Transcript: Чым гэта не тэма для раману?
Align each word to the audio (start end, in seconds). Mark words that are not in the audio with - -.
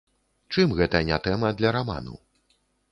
Чым 0.55 0.73
гэта 0.79 1.03
не 1.11 1.21
тэма 1.29 1.55
для 1.61 1.77
раману? 1.79 2.15